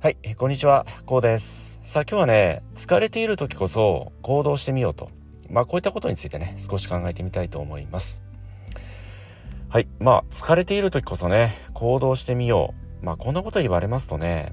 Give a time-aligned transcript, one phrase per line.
[0.00, 1.78] はい、こんにちは、こうです。
[1.82, 5.10] さあ今日はね、疲れている時こそ行動してみようと。
[5.50, 8.22] まあこういったことについてね、少し考えてみたいと思います。
[9.68, 13.04] はい、まあ疲れている時こそね、行動してみよう。
[13.04, 14.52] まあこんなこと言われますとね、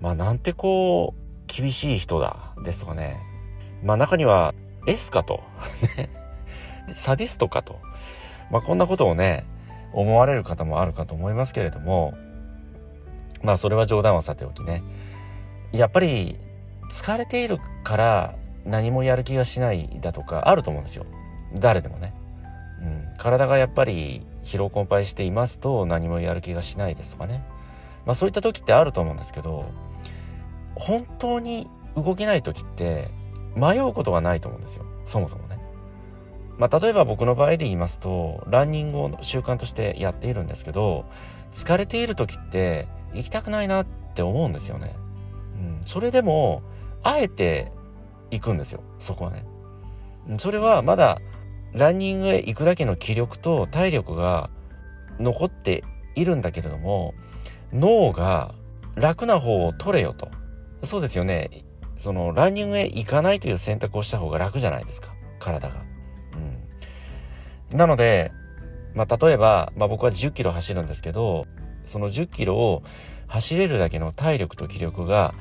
[0.00, 3.18] まあなんてこう、厳しい人だ、ですとかね。
[3.82, 4.54] まあ中には、
[4.86, 5.42] エスかと。
[6.92, 7.80] サディストかと。
[8.50, 9.44] まあこんなことをね、
[9.92, 12.14] 思われる方もあるかと思いますけれども、
[13.42, 14.82] まあそれは冗談はさておきね。
[15.72, 16.38] やっぱり
[16.90, 21.06] 疲れているから何もやる気がしないだとかあると思うんですよ。
[21.54, 22.14] 誰でもね。
[22.80, 27.42] うん、体がやっぱり疲労困憊していますと何もやる気がしないですとかね。
[28.06, 29.66] まあそういった時ってあると思うんですけど、
[30.74, 33.08] 本当に動けない時って
[33.56, 34.84] 迷うことがないと思うんですよ。
[35.04, 35.58] そもそもね。
[36.58, 41.06] まあ例えば僕の場合で言いますと、ランニングを習慣としてやっているんですけど、
[41.52, 44.96] 疲れている時って行きたくないなって思うんですよね。
[45.54, 45.80] うん。
[45.86, 46.62] それでも、
[47.02, 47.70] あえて
[48.30, 48.82] 行くんですよ。
[48.98, 49.46] そこはね。
[50.38, 51.20] それはまだ
[51.72, 54.50] ランニングへ行くだけの気力と体力が
[55.18, 55.84] 残って
[56.16, 57.14] いるんだけれども、
[57.72, 58.54] 脳が
[58.96, 60.28] 楽な方を取れよと。
[60.82, 61.64] そうですよね。
[61.96, 65.14] その、ランニングへ行かないという選択をした方が楽じゃないですか。
[65.38, 65.87] 体が。
[67.72, 68.32] なので、
[68.94, 71.46] まあ、例えば、まあ、僕は10キロ走るんですけど、
[71.86, 72.82] その10キロを
[73.26, 75.34] 走れるだけの体力と気力が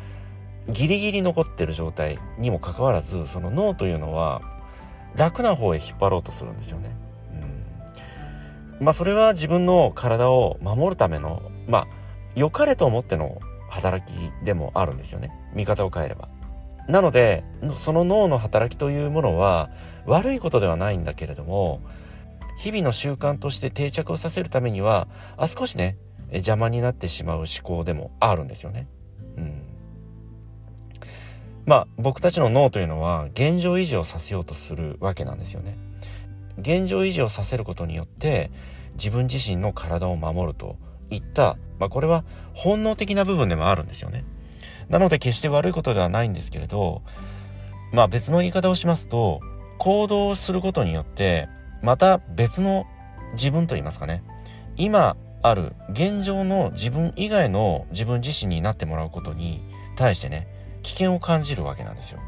[0.70, 4.42] ギリギリ残ってる状態にもかかわらず、その脳というのは
[5.16, 6.96] 楽な方へ引っ張ろうとするんですよね。
[8.80, 11.88] うん、まあそれは自分の体を守るための、まあ
[12.36, 13.40] 良かれと思っての
[13.70, 15.32] 働きでもあるんですよね。
[15.54, 16.28] 見方を変えれば。
[16.88, 17.44] なので、
[17.76, 19.70] その脳の働きというものは
[20.06, 21.82] 悪いことではないんだけれども、
[22.58, 25.98] 日々の習慣として定着をさせるためには、あ、少しね、
[26.32, 28.88] 邪魔になってしまう思考でもあるんですよね。
[29.38, 29.62] うん。
[31.66, 35.78] まあ、僕たちの脳というのは現状維持をさせようとするわけなんですよね。
[36.58, 38.52] 現状維持をさせることによって
[38.94, 40.78] 自分自身の体を守ると
[41.10, 42.24] いった、まあこれは
[42.54, 44.24] 本能的な部分でもあるんですよね。
[44.90, 47.04] なので決して悪いことではないんですけれど、
[47.92, 49.42] まあ別の言い方をしますと、
[49.78, 51.50] 行動をすることによって、
[51.82, 52.86] また別の
[53.34, 54.24] 自分と言いますかね。
[54.76, 59.62] 今ある現状の自分以外の自分自身になってもらうことに
[59.96, 60.48] 対してね、
[60.84, 62.20] 危険を感じるわけなんですよ。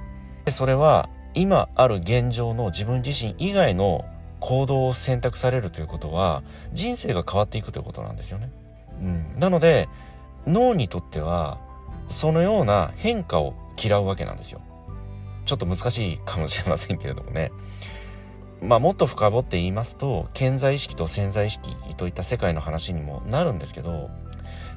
[0.45, 4.05] でそれは今ある現状の自分自身以外の
[4.39, 6.43] 行動を選択されるということは
[6.73, 8.51] 人生が変わっていくということなんですよね。
[8.93, 9.87] うん、なので
[10.47, 11.59] 脳にとっては
[12.07, 14.61] そのような変化を嫌うわけなんですよ。
[15.45, 17.51] ちょっと難しいかもしれませんけれどもね。
[18.61, 24.09] まあもっと深掘って言いますと、健在意識と潜在意識といった世界の話にもなるんですけど、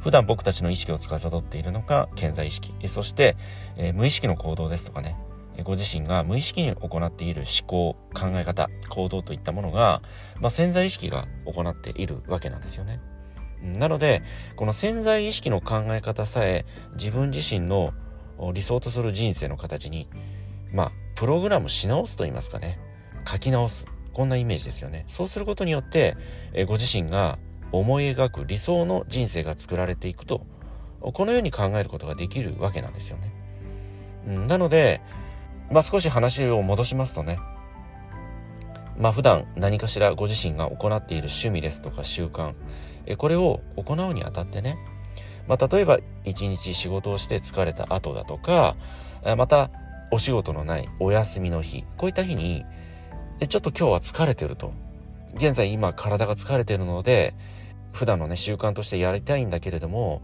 [0.01, 2.75] 普段僕たちの意識を司っているのが健在意識。
[2.89, 3.37] そして、
[3.77, 5.17] えー、無意識の行動ですとかね、
[5.65, 10.03] ご自身が無意識に行っている思考、考え方、行動といったものが、
[10.41, 13.01] まあ、潜在意識が行っているわけなんですよね。
[13.63, 14.23] なので、
[14.57, 16.65] この潜在意識の考え方さえ
[16.95, 17.93] 自分自身の
[18.53, 20.09] 理想とする人生の形に、
[20.73, 22.81] まあ、プログラムし直すと言いますかね。
[23.27, 23.87] 書き直す。
[24.13, 25.05] こんなイメージですよね。
[25.09, 26.17] そうすることによって、
[26.53, 27.39] えご自身が
[27.73, 30.47] 思い描く理想の人生が作られていくと、
[31.01, 33.33] このように考えることができるわけなんですよね。
[34.27, 35.01] うん、なので、
[35.71, 37.39] まあ、少し話を戻しますとね、
[38.99, 42.55] まあ、普段何かしらご自身が行っている趣味ですとか習慣、
[43.07, 44.77] えこれを行うにあたってね、
[45.49, 48.77] まあ、例えば一日仕事をして疲れた後だとか、
[49.37, 49.71] また
[50.11, 52.65] お仕事のないお休みの日、こういった日に、
[53.49, 54.73] ちょっと今日は疲れてると。
[55.35, 57.35] 現在今体が疲れてるので、
[57.93, 60.23] 普段のね、習慣としてやりたいんだけれども、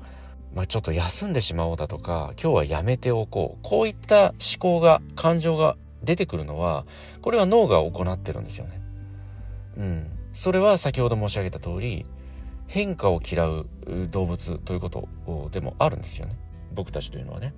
[0.55, 3.63] まあ、ちょっと休んでしまおうだとか、今日はやめておこう。
[3.63, 6.87] こういった思考が、感情が出てくるのは、
[7.21, 8.81] これは脳が行ってるんですよね。
[9.77, 10.07] うん。
[10.35, 12.07] それは先ほど申し上げた通り、
[12.67, 13.67] 変化を嫌う
[14.11, 15.09] 動物ということ
[15.51, 16.37] でもあるんですよね。
[16.75, 17.55] 僕たちというのはね。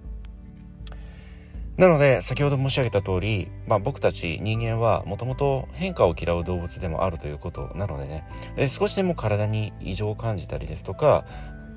[1.80, 8.26] なので、先ほど申し上げた通り、まあ僕たち人間はもともと変化を嫌う動物でもあるということなのでね、
[8.58, 11.24] え少しでも体に異常を感じたりですとか、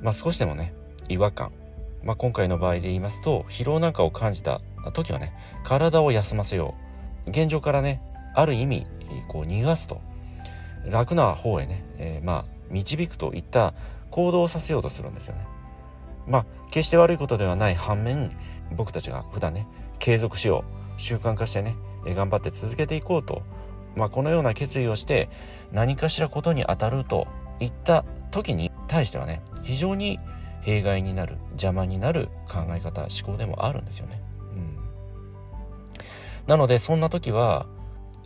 [0.01, 0.73] まあ少しでもね、
[1.07, 1.53] 違和感。
[2.03, 4.59] まあ今回の場合で言いますと、疲労なんかを感じた
[4.91, 5.31] 時はね、
[5.63, 6.75] 体を休ませよ
[7.25, 7.29] う。
[7.29, 8.01] 現状からね、
[8.35, 8.85] ある意味、
[9.29, 10.01] こう逃がすと。
[10.85, 13.73] 楽な方へね、えー、まあ導くといった
[14.11, 15.45] 行動をさせようとするんですよね。
[16.27, 18.31] まあ決して悪いことではない反面、
[18.75, 19.67] 僕たちが普段ね、
[19.99, 20.63] 継続しよ
[20.97, 21.75] う習慣化してね
[22.05, 23.43] 頑張って続けていこうと、
[23.95, 25.29] まあ、このような決意をして
[25.71, 27.27] 何かしらことに当たると
[27.59, 30.19] いった時に対してはね、非常に
[30.61, 34.21] 弊害になる、邪魔になる考え方、思考でもあるんですよね。
[34.53, 34.77] うん。
[36.47, 37.67] なので、そんな時は、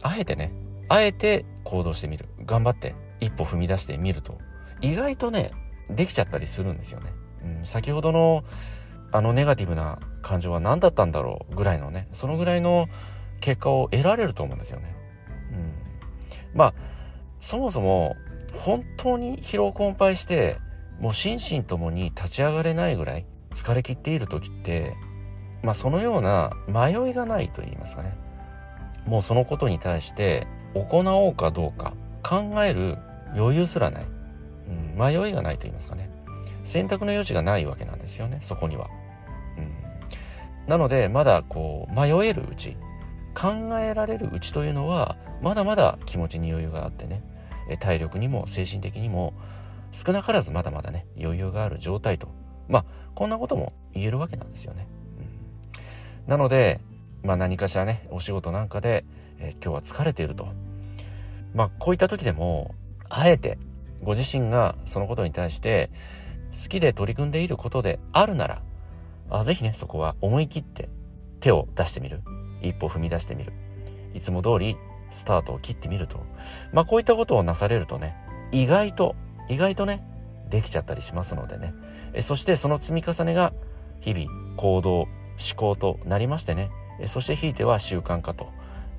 [0.02, 0.52] あえてね、
[0.88, 2.26] あえて行動してみる。
[2.46, 4.38] 頑張って一歩踏み出してみると、
[4.82, 5.52] 意外とね、
[5.90, 7.12] できちゃったりするんですよね。
[7.44, 8.44] うん、先ほどの、
[9.12, 12.88] あのネガティブな感情は何だったんだろうぐらいのね、そのぐらいの
[13.40, 14.96] 結果を得られると思うんですよね。
[15.52, 15.74] うん。
[16.54, 16.74] まあ、
[17.40, 18.16] そもそも、
[18.54, 20.58] 本当に疲労困憊して、
[21.00, 24.96] もう心身ともに立ち上がれないぐらい疲れ切っている時って、
[25.64, 28.18] まあそのような迷いがないと言いますかね。
[29.06, 31.94] もうそのことに対して行おうかどうか
[32.24, 32.98] 考える
[33.36, 34.06] 余裕すらない。
[34.68, 36.10] うん、迷いがないと言いますかね。
[36.68, 38.90] 選択の余地がないわけなんですよね、そこには。
[39.58, 39.74] うん、
[40.68, 42.76] なので、まだこう、迷えるうち、
[43.34, 47.24] 考えられるうちというのは、まだまだ気持ちに余裕があってね、
[47.80, 49.34] 体力にも精神的にも
[49.92, 52.28] 少なからずまだまだね、余裕がある状態と。
[52.68, 52.86] まあ、
[53.16, 54.88] こんなことも言えるわけなんですよね。
[56.26, 56.82] うん、なので、
[57.24, 59.06] まあ何かしらね、お仕事なんかで、
[59.40, 60.50] え、今日は疲れていると。
[61.54, 62.76] まあこういった時でも、
[63.10, 63.58] あえて
[64.04, 65.90] ご自身がそのことに対して
[66.52, 70.90] 好きで取り組んでいることであるなら、ぜひね、そこは思い切って
[71.40, 72.22] 手を出してみる。
[72.62, 73.54] 一歩踏み出してみる。
[74.14, 74.78] いつも通り
[75.12, 76.20] スタートを切ってみると。
[76.72, 78.16] まあこういったことをなされるとね、
[78.52, 79.16] 意外と、
[79.50, 80.04] 意外とね、
[80.50, 81.74] できちゃったりしますのでね。
[82.14, 83.54] えそしてその積み重ねが
[84.00, 85.10] 日々行動、思
[85.56, 86.70] 考となりましてね。
[87.00, 88.50] えそしてひいては習慣化と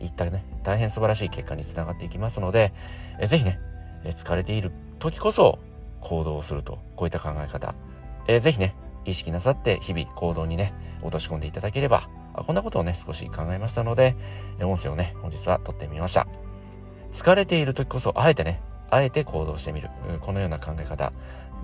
[0.01, 2.73] いったね、大変素晴らしい結果につながっていきますので、
[3.19, 3.59] えぜひね、
[4.05, 5.59] え疲れている時こそ
[6.01, 7.75] 行動をすると、こういった考え方、
[8.27, 8.75] えぜひね、
[9.05, 14.17] 意識なさって日々行動にね、落とし込んでいただければ、こんなことをね、少し考えましたので、
[14.61, 16.27] 音声をね、本日は撮ってみました。
[17.13, 18.61] 疲れている時こそ、あえてね、
[18.91, 19.89] あえて行動してみる。
[20.21, 21.13] このような考え方、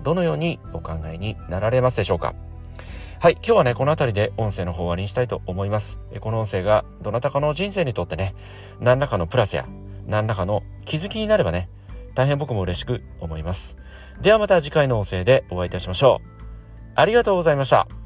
[0.03, 2.35] どのようにお考えになられますでしょうか
[3.19, 5.99] はい、今日はね、この辺りで音声の方終わりにしたいと思います。
[6.19, 8.35] この音声がどなたかの人生にとってね、
[8.79, 9.65] 何らかのプラスや、
[10.05, 11.69] 何らかの気づきになればね、
[12.15, 13.77] 大変僕も嬉しく思います。
[14.21, 16.27] ではまた次回の音声でお会いいたしましょう。
[16.95, 18.04] ありがとうございました。